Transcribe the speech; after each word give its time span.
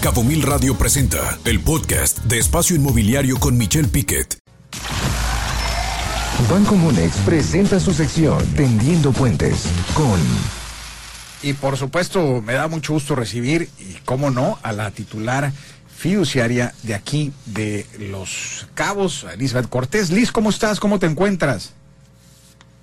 Cabo 0.00 0.24
Mil 0.24 0.40
Radio 0.40 0.78
presenta 0.78 1.38
el 1.44 1.60
podcast 1.60 2.20
de 2.20 2.38
Espacio 2.38 2.74
Inmobiliario 2.74 3.38
con 3.38 3.58
Michelle 3.58 3.86
Piquet. 3.86 4.38
Banco 6.50 6.74
Monex 6.74 7.16
presenta 7.26 7.78
su 7.78 7.92
sección 7.92 8.42
Tendiendo 8.54 9.12
Puentes 9.12 9.66
con... 9.92 10.18
Y 11.42 11.52
por 11.52 11.76
supuesto, 11.76 12.40
me 12.40 12.54
da 12.54 12.66
mucho 12.66 12.94
gusto 12.94 13.14
recibir, 13.14 13.68
y 13.78 13.98
cómo 14.06 14.30
no, 14.30 14.58
a 14.62 14.72
la 14.72 14.90
titular 14.90 15.52
fiduciaria 15.94 16.72
de 16.82 16.94
aquí, 16.94 17.34
de 17.44 17.86
Los 17.98 18.68
Cabos, 18.72 19.26
Elizabeth 19.34 19.68
Cortés. 19.68 20.08
Liz, 20.08 20.32
¿cómo 20.32 20.48
estás? 20.48 20.80
¿Cómo 20.80 20.98
te 20.98 21.04
encuentras? 21.04 21.74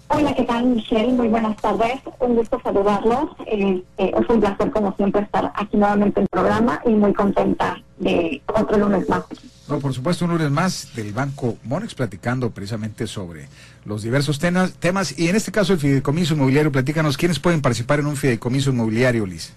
Hola, 0.10 0.34
¿qué 0.34 0.44
tal, 0.44 0.66
Michelle? 0.68 1.12
Muy 1.12 1.28
buenas 1.28 1.58
tardes. 1.58 2.00
Un 2.20 2.36
gusto 2.36 2.60
saludarlos. 2.64 3.30
Eh, 3.46 3.84
eh, 3.98 4.12
es 4.18 4.30
un 4.30 4.40
placer, 4.40 4.72
como 4.72 4.96
siempre, 4.96 5.22
estar 5.22 5.52
aquí 5.54 5.76
nuevamente 5.76 6.22
en 6.22 6.24
el 6.24 6.30
programa 6.30 6.82
y 6.86 6.92
muy 6.92 7.14
contenta 7.14 7.78
de 8.00 8.42
otro 8.48 8.78
lunes 8.78 9.10
más. 9.10 9.24
No, 9.68 9.80
por 9.80 9.94
supuesto, 9.94 10.24
un 10.24 10.32
lunes 10.32 10.50
más 10.50 10.96
del 10.96 11.12
Banco 11.12 11.58
Monex 11.66 11.94
platicando 11.94 12.52
precisamente 12.52 13.06
sobre 13.06 13.50
los 13.84 14.02
diversos 14.02 14.40
temas, 14.40 14.74
temas 14.74 15.18
y 15.20 15.28
en 15.28 15.36
este 15.36 15.52
caso 15.52 15.74
el 15.74 15.80
fideicomiso 15.80 16.36
inmobiliario. 16.36 16.72
Platícanos, 16.72 17.18
¿quiénes 17.18 17.40
pueden 17.40 17.62
participar 17.62 18.00
en 18.00 18.06
un 18.06 18.16
fideicomiso 18.16 18.70
inmobiliario, 18.70 19.26
Liz? 19.26 19.54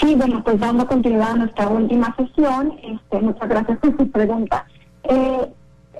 Sí, 0.00 0.14
bueno, 0.14 0.44
pues 0.44 0.60
dando 0.60 0.86
continuidad 0.86 1.32
a 1.32 1.36
nuestra 1.36 1.68
última 1.68 2.14
sesión, 2.16 2.72
este, 2.82 3.20
muchas 3.20 3.48
gracias 3.48 3.78
por 3.78 3.96
su 3.96 4.10
pregunta. 4.10 4.64
Eh, 5.04 5.48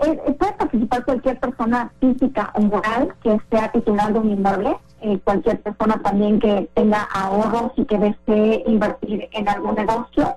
eh, 0.03 0.37
puede 0.39 0.53
participar 0.53 1.05
cualquier 1.05 1.39
persona 1.39 1.93
física 2.01 2.51
o 2.55 2.61
moral 2.63 3.15
que 3.23 3.35
esté 3.35 3.59
titulando 3.73 4.21
un 4.21 4.31
inmueble, 4.31 4.77
eh, 5.01 5.19
cualquier 5.25 5.61
persona 5.61 6.01
también 6.03 6.41
que 6.41 6.69
tenga 6.75 7.03
ahorros 7.13 7.73
y 7.77 7.85
que 7.85 7.99
desee 7.99 8.65
invertir 8.67 9.29
en 9.33 9.49
algún 9.49 9.75
negocio, 9.75 10.37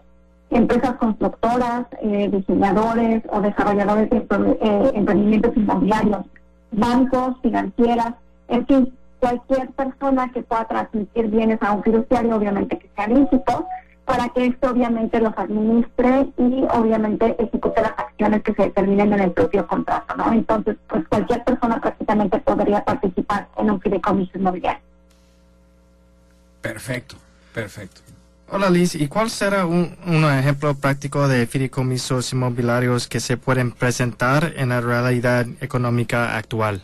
empresas 0.49 0.95
constructoras, 0.97 1.87
eh, 2.01 2.29
diseñadores 2.31 3.23
o 3.29 3.41
desarrolladores 3.41 4.09
de 4.09 4.17
emprendimientos 4.93 5.55
inmobiliarios, 5.55 6.25
bancos, 6.71 7.35
financieras, 7.41 8.13
en 8.47 8.65
fin, 8.65 8.93
cualquier 9.19 9.69
persona 9.71 10.31
que 10.31 10.43
pueda 10.43 10.65
transmitir 10.65 11.27
bienes 11.27 11.61
a 11.61 11.73
un 11.73 11.83
fiduciario, 11.83 12.35
obviamente 12.35 12.77
que 12.77 12.89
sea 12.95 13.07
lícito, 13.07 13.65
para 14.05 14.29
que 14.29 14.45
esto 14.45 14.71
obviamente 14.71 15.19
los 15.19 15.37
administre 15.37 16.27
y 16.37 16.63
obviamente 16.73 17.35
ejecute 17.39 17.81
las 17.81 17.96
que 18.17 18.53
se 18.53 18.63
determinen 18.63 19.13
en 19.13 19.19
el 19.19 19.31
propio 19.31 19.67
contrato, 19.67 20.15
¿no? 20.15 20.33
Entonces, 20.33 20.75
pues 20.87 21.07
cualquier 21.07 21.43
persona 21.43 21.79
prácticamente 21.79 22.39
podría 22.39 22.83
participar 22.83 23.47
en 23.57 23.71
un 23.71 23.79
fideicomiso 23.79 24.37
inmobiliario. 24.37 24.81
Perfecto, 26.61 27.15
perfecto. 27.53 28.01
Hola 28.49 28.69
Liz, 28.69 28.95
¿y 28.95 29.07
cuál 29.07 29.29
será 29.29 29.65
un, 29.65 29.95
un, 30.05 30.23
ejemplo 30.25 30.73
práctico 30.73 31.27
de 31.27 31.45
fideicomisos 31.47 32.31
inmobiliarios 32.31 33.07
que 33.07 33.19
se 33.19 33.37
pueden 33.37 33.71
presentar 33.71 34.53
en 34.55 34.69
la 34.69 34.81
realidad 34.81 35.45
económica 35.59 36.37
actual? 36.37 36.81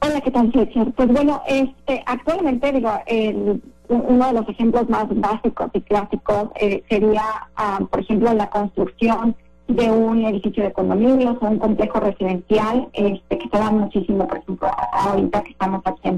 Hola, 0.00 0.20
¿qué 0.20 0.30
tal, 0.30 0.50
Sergio? 0.52 0.90
Pues 0.96 1.08
bueno, 1.08 1.42
este, 1.46 2.02
actualmente, 2.06 2.72
digo, 2.72 2.92
el 3.06 3.62
uno 3.88 4.26
de 4.26 4.32
los 4.32 4.48
ejemplos 4.48 4.88
más 4.88 5.06
básicos 5.08 5.70
y 5.74 5.80
clásicos 5.82 6.48
eh, 6.56 6.82
sería, 6.88 7.24
ah, 7.56 7.80
por 7.90 8.00
ejemplo, 8.00 8.32
la 8.32 8.48
construcción 8.48 9.36
de 9.68 9.90
un 9.90 10.24
edificio 10.24 10.62
de 10.62 10.72
condominios 10.72 11.36
o 11.40 11.46
un 11.46 11.58
complejo 11.58 12.00
residencial 12.00 12.88
este, 12.92 13.38
que 13.38 13.48
se 13.48 13.58
da 13.58 13.70
muchísimo, 13.70 14.28
por 14.28 14.38
ejemplo, 14.38 14.68
ahorita 14.92 15.42
que 15.42 15.52
estamos 15.52 15.82
aquí 15.84 16.08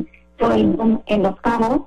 en, 1.07 1.23
Los 1.23 1.37
Cabos. 1.41 1.83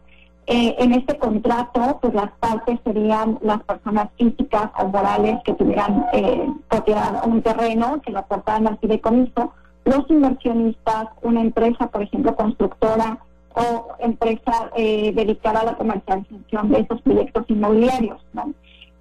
Eh, 0.48 0.76
en 0.80 0.94
este 0.94 1.16
contrato, 1.18 2.00
pues 2.02 2.14
las 2.16 2.32
partes 2.40 2.80
serían 2.84 3.38
las 3.44 3.62
personas 3.64 4.10
físicas 4.18 4.72
o 4.80 4.88
morales 4.88 5.38
que 5.46 5.54
tuvieran 5.54 6.08
eh, 6.12 6.50
propiedad 6.68 7.22
un 7.28 7.44
terreno, 7.44 8.02
que 8.02 8.12
lo 8.12 8.20
aportaran 8.20 8.68
al 8.68 8.80
fideicomiso, 8.80 9.54
los 9.86 10.10
inversionistas, 10.10 11.10
una 11.22 11.42
empresa, 11.42 11.88
por 11.88 12.02
ejemplo, 12.02 12.36
constructora, 12.36 13.20
o 13.54 13.88
empresa 14.00 14.72
eh, 14.76 15.12
dedicada 15.14 15.62
a 15.62 15.66
la 15.66 15.76
comercialización 15.76 16.70
de 16.70 16.80
esos 16.80 17.02
proyectos 17.02 17.46
inmobiliarios. 17.48 18.22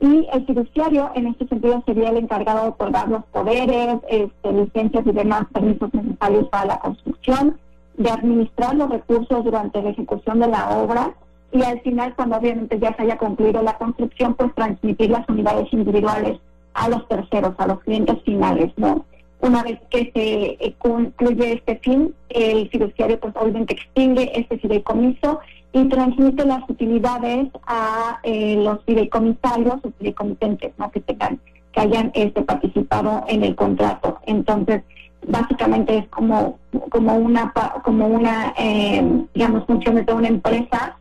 Y 0.01 0.29
el 0.33 0.47
fiduciario, 0.47 1.11
en 1.15 1.27
este 1.27 1.49
sentido, 1.49 1.83
sería 1.85 2.11
el 2.11 2.19
encargado 2.19 2.63
de 2.63 2.69
otorgar 2.69 3.09
los 3.09 3.25
poderes, 3.27 3.99
este, 4.09 4.53
licencias 4.53 5.07
y 5.07 5.13
demás 5.13 5.47
permisos 5.53 5.93
necesarios 5.93 6.49
para 6.49 6.67
la 6.67 6.79
construcción, 6.79 7.59
de 7.97 8.11
administrar 8.11 8.77
los 8.77 8.91
recursos 8.91 9.45
durante 9.45 9.83
la 9.83 9.91
ejecución 9.91 10.39
de 10.39 10.47
la 10.47 10.79
obra 10.79 11.15
y 11.51 11.63
al 11.63 11.81
final, 11.81 12.15
cuando 12.15 12.37
obviamente 12.37 12.79
ya 12.79 12.95
se 12.95 13.03
haya 13.03 13.17
concluido 13.17 13.63
la 13.63 13.79
construcción, 13.79 14.35
pues 14.35 14.55
transmitir 14.55 15.11
las 15.11 15.29
unidades 15.29 15.73
individuales 15.73 16.39
a 16.75 16.89
los 16.89 17.09
terceros, 17.09 17.55
a 17.59 17.67
los 17.67 17.81
clientes 17.81 18.17
finales, 18.25 18.73
¿no? 18.77 19.05
Una 19.41 19.63
vez 19.63 19.79
que 19.89 20.11
se 20.15 20.65
eh, 20.65 20.75
concluye 20.79 21.53
este 21.53 21.79
fin, 21.79 22.15
el 22.29 22.69
fiduciario 22.71 23.19
pues 23.21 23.35
obviamente 23.37 23.75
extingue 23.75 24.31
este 24.35 24.59
fideicomiso 24.59 25.41
y 25.81 25.89
transmite 25.89 26.45
las 26.45 26.69
utilidades 26.69 27.49
a 27.67 28.19
eh, 28.23 28.57
los 28.57 28.85
fideicomisarios 28.85 29.77
o 29.83 29.91
fideicomitentes 29.99 30.73
¿no? 30.79 30.91
que 30.91 31.01
tengan 31.01 31.41
que 31.73 31.81
hayan 31.81 32.11
este 32.15 32.43
participado 32.43 33.25
en 33.29 33.45
el 33.45 33.55
contrato. 33.55 34.19
Entonces, 34.27 34.83
básicamente 35.27 35.99
es 35.99 36.09
como 36.09 36.59
como 36.91 37.15
una 37.17 37.53
como 37.85 38.07
una 38.07 38.55
eh, 38.59 39.27
digamos 39.35 39.67
funciones 39.67 40.07
de 40.07 40.15
una 40.15 40.29
empresa, 40.29 40.97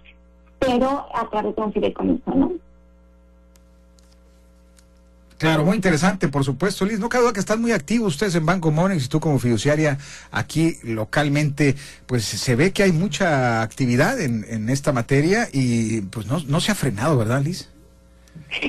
pero 0.59 1.07
a 1.13 1.27
través 1.29 1.55
de 1.55 1.61
un 1.61 1.73
fideicomiso, 1.73 2.31
¿no? 2.35 2.51
Claro, 5.37 5.63
muy 5.63 5.75
interesante, 5.75 6.29
por 6.29 6.43
supuesto, 6.43 6.83
Liz. 6.85 6.99
No 6.99 7.09
cabe 7.09 7.23
duda 7.23 7.33
que 7.33 7.39
están 7.39 7.61
muy 7.61 7.71
activos 7.71 8.13
ustedes 8.13 8.33
en 8.35 8.45
Banco 8.45 8.71
Monex 8.71 9.05
y 9.05 9.07
tú 9.07 9.19
como 9.19 9.37
fiduciaria 9.37 9.99
aquí 10.31 10.77
localmente, 10.83 11.75
pues 12.07 12.25
se 12.25 12.55
ve 12.55 12.73
que 12.73 12.83
hay 12.83 12.91
mucha 12.91 13.61
actividad 13.61 14.19
en, 14.19 14.45
en 14.49 14.69
esta 14.69 14.93
materia 14.93 15.47
y 15.53 16.01
pues 16.01 16.25
no, 16.25 16.39
no 16.47 16.59
se 16.59 16.71
ha 16.71 16.75
frenado, 16.75 17.17
¿verdad, 17.17 17.41
Liz? 17.41 17.69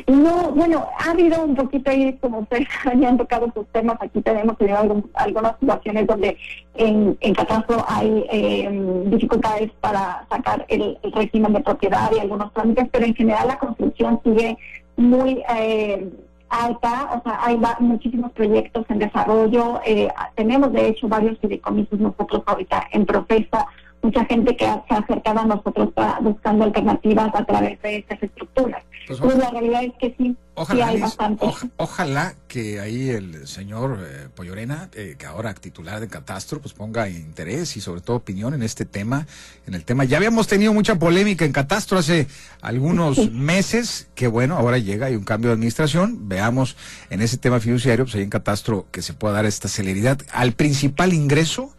No, 0.07 0.51
bueno, 0.53 0.89
ha 0.99 1.11
habido 1.11 1.43
un 1.43 1.55
poquito 1.55 1.91
ahí, 1.91 2.13
como 2.21 2.41
ustedes 2.41 2.69
han 2.85 3.17
tocado 3.17 3.51
sus 3.55 3.67
temas, 3.69 3.97
aquí 4.01 4.21
tenemos 4.21 4.59
tenido 4.59 5.03
algunas 5.15 5.59
situaciones 5.61 6.07
donde 6.07 6.37
en, 6.75 7.17
en 7.21 7.35
catastro 7.35 7.85
hay 7.89 8.27
eh, 8.31 9.05
dificultades 9.07 9.71
para 9.81 10.27
sacar 10.29 10.67
el, 10.69 10.99
el, 11.03 11.13
régimen 11.13 11.53
de 11.53 11.61
propiedad 11.61 12.11
y 12.15 12.21
algunos 12.21 12.53
trámites, 12.53 12.89
pero 12.93 13.07
en 13.07 13.15
general 13.15 13.49
la 13.49 13.59
construcción 13.59 14.21
sigue 14.25 14.57
muy... 14.97 15.43
Eh, 15.57 16.11
alta, 16.51 17.11
o 17.15 17.23
sea, 17.23 17.39
hay 17.43 17.61
muchísimos 17.81 18.33
proyectos 18.33 18.85
en 18.89 18.99
desarrollo, 18.99 19.81
eh, 19.85 20.09
tenemos 20.35 20.73
de 20.73 20.89
hecho 20.89 21.09
varios 21.09 21.39
fideicomisos 21.39 21.99
nosotros 21.99 22.43
ahorita 22.47 22.87
en 22.93 23.07
proceso, 23.07 23.67
mucha 24.03 24.25
gente 24.25 24.57
que 24.57 24.65
se 24.65 24.95
ha 24.95 24.99
acercado 24.99 25.41
a 25.41 25.45
nosotros 25.45 25.91
buscando 26.21 26.65
alternativas 26.65 27.35
a 27.35 27.45
través 27.45 27.81
de 27.83 27.97
estas 27.97 28.23
estructuras. 28.23 28.83
Pues, 29.07 29.39
la 29.39 29.51
realidad 29.51 29.85
es 29.85 29.93
que 29.99 30.15
sí, 30.19 30.37
ojalá, 30.55 30.89
hay 30.89 31.01
bastante. 31.01 31.47
ojalá 31.79 32.35
que 32.47 32.79
ahí 32.79 33.09
el 33.09 33.47
señor 33.47 33.99
eh, 34.03 34.29
Pollorena, 34.35 34.91
eh, 34.93 35.17
que 35.19 35.25
ahora 35.25 35.55
titular 35.55 35.99
de 35.99 36.09
Catastro, 36.09 36.61
pues 36.61 36.75
ponga 36.75 37.09
interés 37.09 37.75
y 37.79 37.81
sobre 37.81 38.03
todo 38.03 38.17
opinión 38.17 38.53
en 38.53 38.63
este 38.63 38.85
tema, 38.85 39.27
en 39.67 39.73
el 39.73 39.85
tema. 39.85 40.05
Ya 40.05 40.19
habíamos 40.19 40.47
tenido 40.47 40.75
mucha 40.75 40.97
polémica 40.97 41.47
en 41.47 41.53
Catastro 41.53 41.99
hace 41.99 42.27
algunos 42.61 43.31
meses, 43.33 44.09
que 44.15 44.29
bueno, 44.29 44.57
ahora 44.57 44.77
llega 44.77 45.11
y 45.11 45.17
un 45.17 45.25
cambio 45.25 45.49
de 45.49 45.55
administración. 45.55 46.29
Veamos 46.29 46.77
en 47.09 47.23
ese 47.23 47.39
tema 47.39 47.61
fiduciario, 47.61 48.05
pues 48.05 48.15
ahí 48.17 48.23
en 48.23 48.31
Catastro, 48.31 48.87
que 48.91 49.01
se 49.01 49.15
pueda 49.15 49.37
dar 49.37 49.47
esta 49.47 49.69
celeridad 49.69 50.19
al 50.33 50.53
principal 50.53 51.15
ingreso 51.15 51.73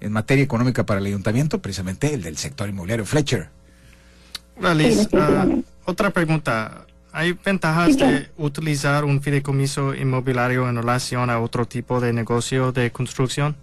en 0.00 0.12
materia 0.12 0.44
económica 0.44 0.84
para 0.84 1.00
el 1.00 1.06
ayuntamiento, 1.06 1.60
precisamente 1.60 2.14
el 2.14 2.22
del 2.22 2.36
sector 2.36 2.68
inmobiliario. 2.68 3.04
Fletcher. 3.04 3.48
Uh, 4.56 5.62
otra 5.84 6.10
pregunta. 6.10 6.86
¿Hay 7.12 7.32
ventajas 7.32 7.96
de 7.96 8.28
utilizar 8.36 9.04
un 9.04 9.22
fideicomiso 9.22 9.94
inmobiliario 9.94 10.68
en 10.68 10.76
relación 10.76 11.30
a 11.30 11.40
otro 11.40 11.66
tipo 11.66 12.00
de 12.00 12.12
negocio 12.12 12.70
de 12.70 12.92
construcción? 12.92 13.56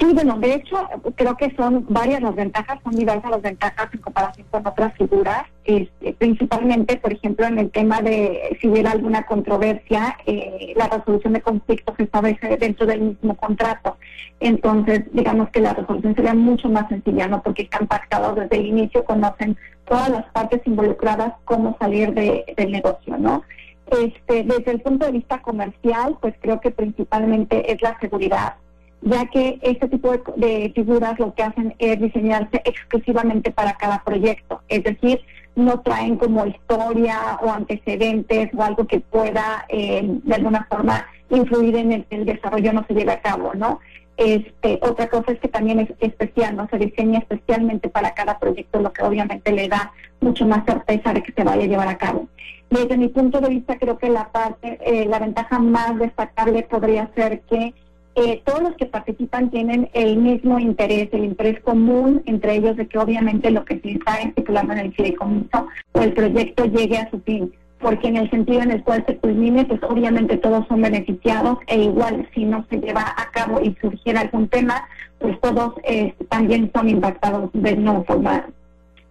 Sí, 0.00 0.06
bueno, 0.14 0.38
de 0.38 0.54
hecho, 0.54 0.76
creo 1.14 1.36
que 1.36 1.54
son 1.54 1.84
varias 1.90 2.22
las 2.22 2.34
ventajas, 2.34 2.78
son 2.82 2.96
diversas 2.96 3.30
las 3.32 3.42
ventajas 3.42 3.92
en 3.92 4.00
comparación 4.00 4.46
con 4.50 4.66
otras 4.66 4.94
figuras, 4.94 5.42
este, 5.66 6.14
principalmente, 6.14 6.96
por 6.96 7.12
ejemplo, 7.12 7.46
en 7.46 7.58
el 7.58 7.70
tema 7.70 8.00
de 8.00 8.56
si 8.58 8.68
hubiera 8.68 8.92
alguna 8.92 9.26
controversia, 9.26 10.16
eh, 10.24 10.72
la 10.74 10.88
resolución 10.88 11.34
de 11.34 11.42
conflictos 11.42 11.94
se 11.98 12.04
establece 12.04 12.56
dentro 12.56 12.86
del 12.86 13.02
mismo 13.02 13.36
contrato. 13.36 13.98
Entonces, 14.40 15.02
digamos 15.12 15.50
que 15.50 15.60
la 15.60 15.74
resolución 15.74 16.14
sería 16.14 16.32
mucho 16.32 16.70
más 16.70 16.88
sencilla, 16.88 17.28
¿no? 17.28 17.42
Porque 17.42 17.64
están 17.64 17.86
pactados 17.86 18.36
desde 18.36 18.56
el 18.56 18.66
inicio, 18.66 19.04
conocen 19.04 19.58
todas 19.84 20.08
las 20.08 20.24
partes 20.30 20.62
involucradas 20.64 21.34
cómo 21.44 21.76
salir 21.78 22.14
de, 22.14 22.46
del 22.56 22.72
negocio, 22.72 23.18
¿no? 23.18 23.42
Este, 24.02 24.44
desde 24.44 24.70
el 24.70 24.80
punto 24.80 25.04
de 25.04 25.12
vista 25.12 25.42
comercial, 25.42 26.16
pues 26.22 26.34
creo 26.40 26.58
que 26.58 26.70
principalmente 26.70 27.70
es 27.70 27.82
la 27.82 27.98
seguridad 28.00 28.54
ya 29.02 29.26
que 29.26 29.58
este 29.62 29.88
tipo 29.88 30.12
de, 30.36 30.72
figuras 30.74 31.18
lo 31.18 31.34
que 31.34 31.42
hacen 31.42 31.74
es 31.78 32.00
diseñarse 32.00 32.62
exclusivamente 32.64 33.50
para 33.50 33.74
cada 33.74 34.02
proyecto. 34.04 34.60
Es 34.68 34.84
decir, 34.84 35.20
no 35.56 35.80
traen 35.80 36.16
como 36.16 36.46
historia 36.46 37.38
o 37.42 37.50
antecedentes 37.50 38.50
o 38.56 38.62
algo 38.62 38.86
que 38.86 39.00
pueda 39.00 39.64
eh, 39.68 40.02
de 40.04 40.34
alguna 40.34 40.66
forma 40.70 41.06
influir 41.30 41.76
en 41.76 41.92
el, 41.92 42.06
el 42.10 42.24
desarrollo 42.24 42.72
no 42.72 42.84
se 42.86 42.94
lleve 42.94 43.12
a 43.12 43.20
cabo, 43.20 43.52
¿no? 43.54 43.80
Este, 44.20 44.78
otra 44.82 45.08
cosa 45.08 45.32
es 45.32 45.40
que 45.40 45.48
también 45.48 45.80
es 45.80 45.88
especial, 45.98 46.54
¿no? 46.54 46.68
Se 46.68 46.76
diseña 46.76 47.20
especialmente 47.20 47.88
para 47.88 48.12
cada 48.12 48.38
proyecto, 48.38 48.78
lo 48.78 48.92
que 48.92 49.02
obviamente 49.02 49.50
le 49.50 49.66
da 49.66 49.92
mucho 50.20 50.46
más 50.46 50.66
certeza 50.66 51.14
de 51.14 51.22
que 51.22 51.32
se 51.32 51.42
vaya 51.42 51.64
a 51.64 51.66
llevar 51.66 51.88
a 51.88 51.96
cabo. 51.96 52.28
Desde 52.68 52.98
mi 52.98 53.08
punto 53.08 53.40
de 53.40 53.48
vista, 53.48 53.78
creo 53.78 53.96
que 53.96 54.10
la 54.10 54.30
parte, 54.30 54.78
eh, 54.84 55.06
la 55.06 55.20
ventaja 55.20 55.58
más 55.58 55.98
destacable 55.98 56.64
podría 56.64 57.10
ser 57.14 57.40
que 57.48 57.72
eh, 58.16 58.42
todos 58.44 58.62
los 58.62 58.74
que 58.74 58.86
participan 58.86 59.50
tienen 59.50 59.88
el 59.92 60.16
mismo 60.16 60.58
interés, 60.58 61.08
el 61.12 61.24
interés 61.24 61.60
común 61.60 62.22
entre 62.26 62.56
ellos 62.56 62.76
de 62.76 62.86
que 62.86 62.98
obviamente 62.98 63.50
lo 63.50 63.64
que 63.64 63.78
se 63.80 63.92
está 63.92 64.16
estipulando 64.16 64.72
en 64.72 64.78
el 64.80 64.94
fideicomiso 64.94 65.68
o 65.92 66.00
el 66.00 66.12
proyecto 66.12 66.64
llegue 66.64 66.98
a 66.98 67.10
su 67.10 67.20
fin 67.20 67.52
porque 67.80 68.08
en 68.08 68.16
el 68.16 68.30
sentido 68.30 68.60
en 68.60 68.72
el 68.72 68.84
cual 68.84 69.04
se 69.06 69.16
culmine, 69.16 69.64
pues 69.64 69.80
obviamente 69.82 70.36
todos 70.36 70.66
son 70.68 70.82
beneficiados 70.82 71.58
e 71.66 71.78
igual 71.84 72.28
si 72.34 72.44
no 72.44 72.64
se 72.68 72.76
lleva 72.76 73.14
a 73.16 73.30
cabo 73.30 73.60
y 73.60 73.74
surgiera 73.80 74.20
algún 74.20 74.48
tema, 74.48 74.86
pues 75.18 75.40
todos 75.40 75.74
eh, 75.84 76.14
también 76.28 76.70
son 76.74 76.88
impactados 76.90 77.50
de 77.54 77.76
no 77.76 78.04
forma 78.04 78.46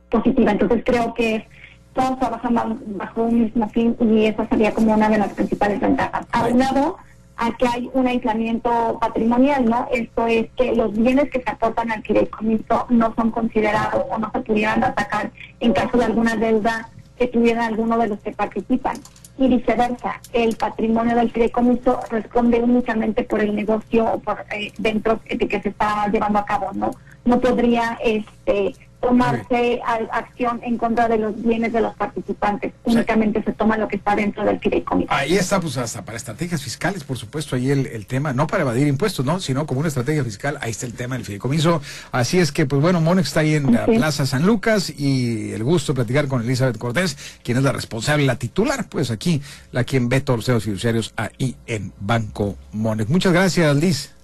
positiva. 0.09 0.51
Entonces 0.51 0.83
creo 0.85 1.13
que 1.15 1.47
todos 1.93 2.19
trabajan 2.19 2.79
bajo 2.97 3.23
un 3.23 3.41
mismo 3.41 3.67
fin 3.69 3.95
y 3.99 4.25
esa 4.25 4.47
sería 4.47 4.71
como 4.71 4.93
una 4.93 5.09
de 5.09 5.17
las 5.17 5.33
principales 5.33 5.79
ventajas. 5.79 6.27
A 6.31 6.47
lado, 6.49 6.97
a 7.39 7.55
que 7.55 7.67
hay 7.67 7.89
un 7.93 8.05
aislamiento 8.05 8.97
patrimonial, 8.99 9.63
¿no? 9.63 9.87
Esto 9.91 10.27
es 10.27 10.47
que 10.57 10.75
los 10.75 10.91
bienes 10.93 11.29
que 11.31 11.41
se 11.41 11.49
aportan 11.49 11.89
al 11.89 12.03
fideicomiso 12.03 12.85
no 12.89 13.15
son 13.15 13.31
considerados 13.31 14.03
o 14.09 14.17
no 14.19 14.29
se 14.31 14.41
pudieran 14.41 14.83
atacar 14.83 15.31
en 15.61 15.71
caso 15.71 15.97
de 15.97 16.05
alguna 16.05 16.35
deuda 16.35 16.89
que 17.17 17.27
tuviera 17.27 17.65
alguno 17.65 17.97
de 17.97 18.09
los 18.09 18.19
que 18.19 18.31
participan. 18.31 18.97
Y 19.37 19.47
viceversa, 19.47 20.19
el 20.33 20.57
patrimonio 20.57 21.15
del 21.15 21.31
fideicomiso 21.31 22.01
responde 22.09 22.59
únicamente 22.59 23.23
por 23.23 23.39
el 23.39 23.55
negocio 23.55 24.05
o 24.05 24.19
por 24.19 24.45
eh, 24.51 24.73
dentro 24.77 25.21
de 25.29 25.47
que 25.47 25.61
se 25.61 25.69
está 25.69 26.07
llevando 26.11 26.39
a 26.39 26.45
cabo, 26.45 26.71
¿no? 26.73 26.91
No 27.23 27.39
podría 27.39 27.97
este 28.03 28.75
tomarse 29.01 29.81
acción 30.11 30.59
en 30.63 30.77
contra 30.77 31.07
de 31.07 31.17
los 31.17 31.41
bienes 31.41 31.73
de 31.73 31.81
los 31.81 31.95
participantes. 31.95 32.73
Únicamente 32.83 33.43
se 33.43 33.53
toma 33.53 33.77
lo 33.77 33.87
que 33.87 33.95
está 33.95 34.15
dentro 34.15 34.43
del 34.43 34.59
fideicomiso. 34.59 35.11
Ahí 35.13 35.35
está, 35.35 35.59
pues 35.59 35.77
hasta 35.77 36.03
para 36.03 36.17
estrategias 36.17 36.61
fiscales, 36.61 37.03
por 37.03 37.17
supuesto, 37.17 37.55
ahí 37.55 37.71
el, 37.71 37.87
el, 37.87 38.05
tema, 38.05 38.33
no 38.33 38.47
para 38.47 38.63
evadir 38.63 38.87
impuestos, 38.87 39.25
¿no? 39.25 39.39
Sino 39.39 39.65
como 39.65 39.79
una 39.79 39.89
estrategia 39.89 40.23
fiscal, 40.23 40.57
ahí 40.61 40.71
está 40.71 40.85
el 40.85 40.93
tema 40.93 41.15
del 41.15 41.25
fideicomiso. 41.25 41.81
Así 42.11 42.39
es 42.39 42.51
que, 42.51 42.65
pues 42.65 42.81
bueno, 42.81 43.01
Monex 43.01 43.29
está 43.29 43.39
ahí 43.41 43.55
en 43.55 43.73
la 43.73 43.85
Plaza 43.85 44.25
San 44.25 44.45
Lucas 44.45 44.89
y 44.89 45.51
el 45.51 45.63
gusto 45.63 45.93
de 45.93 45.97
platicar 45.97 46.27
con 46.27 46.41
Elizabeth 46.41 46.77
Cortés, 46.77 47.17
quien 47.43 47.57
es 47.57 47.63
la 47.63 47.71
responsable, 47.71 48.25
la 48.25 48.37
titular, 48.37 48.87
pues 48.89 49.11
aquí, 49.11 49.41
la 49.71 49.83
quien 49.83 50.09
ve 50.09 50.21
temas 50.21 50.63
fiduciarios 50.63 51.13
ahí 51.15 51.55
en 51.65 51.93
Banco 51.99 52.55
Monex. 52.71 53.09
Muchas 53.09 53.33
gracias, 53.33 53.75
Liz. 53.75 54.18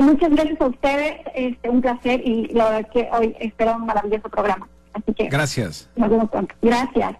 Muchas 0.00 0.30
gracias 0.30 0.60
a 0.60 0.66
ustedes, 0.66 1.20
este, 1.34 1.68
un 1.68 1.80
placer 1.80 2.20
y 2.24 2.48
la 2.48 2.64
verdad 2.64 2.80
es 2.80 2.86
que 2.92 3.08
hoy 3.12 3.36
espero 3.40 3.76
un 3.76 3.86
maravilloso 3.86 4.28
programa. 4.28 4.68
Así 4.92 5.12
que 5.12 5.28
gracias. 5.28 5.88
Nos 5.96 6.10
vemos 6.10 6.30
pronto. 6.30 6.54
Gracias. 6.62 7.16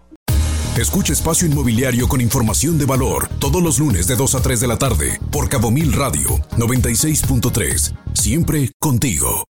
Escucha 0.77 1.13
Espacio 1.13 1.47
Inmobiliario 1.47 2.07
con 2.09 2.19
información 2.19 2.77
de 2.77 2.85
valor 2.85 3.29
todos 3.39 3.63
los 3.63 3.79
lunes 3.79 4.07
de 4.07 4.17
2 4.17 4.35
a 4.35 4.41
3 4.41 4.59
de 4.59 4.67
la 4.67 4.77
tarde 4.77 5.19
por 5.31 5.47
Cabo 5.47 5.71
Mil 5.71 5.93
Radio 5.93 6.29
96.3. 6.57 7.95
Siempre 8.13 8.71
contigo. 8.79 9.43